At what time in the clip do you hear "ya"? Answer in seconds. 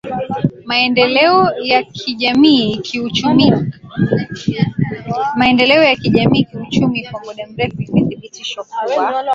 1.63-1.83